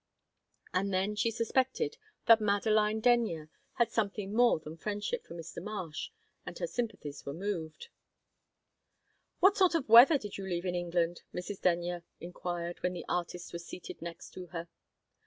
[0.73, 5.61] And then she suspected that Madeline Denyer had something more than friendship for Mr.
[5.63, 6.09] Marsh,
[6.43, 7.89] and her sympathies were moved.
[9.41, 11.61] "What sort of weather did you leave in England?" Mrs.
[11.61, 14.67] Denyer inquired, when the artist was seated next to her.